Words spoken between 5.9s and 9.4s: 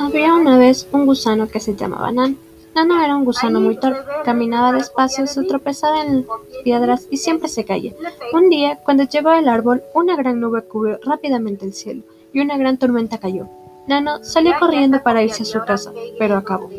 en piedras y siempre se caía. Un día, cuando llegó